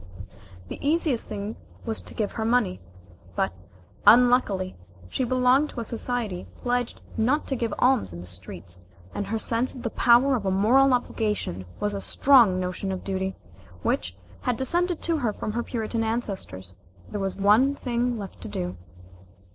The 0.67 0.79
easiest 0.83 1.29
thing 1.29 1.57
was 1.85 2.01
to 2.01 2.15
give 2.15 2.31
her 2.31 2.43
money. 2.43 2.81
But, 3.35 3.53
unluckily, 4.07 4.75
she 5.09 5.23
belonged 5.23 5.69
to 5.69 5.79
a 5.79 5.83
society 5.83 6.47
pledged 6.63 6.99
not 7.17 7.45
to 7.49 7.55
give 7.55 7.71
alms 7.77 8.11
in 8.11 8.19
the 8.19 8.25
streets, 8.25 8.81
and 9.13 9.27
her 9.27 9.37
sense 9.37 9.75
of 9.75 9.83
the 9.83 9.91
power 9.91 10.35
of 10.35 10.43
a 10.43 10.49
moral 10.49 10.95
obligation 10.95 11.65
was 11.79 11.93
a 11.93 12.01
strong 12.01 12.59
notion 12.59 12.91
of 12.91 13.03
duty, 13.03 13.35
which 13.83 14.17
had 14.41 14.57
descended 14.57 15.03
to 15.03 15.17
her 15.17 15.31
from 15.33 15.51
her 15.51 15.61
Puritan 15.61 16.03
ancestors. 16.03 16.73
There 17.11 17.19
was 17.19 17.35
one 17.35 17.75
thing 17.75 18.17
left 18.17 18.41
to 18.41 18.47
do. 18.47 18.77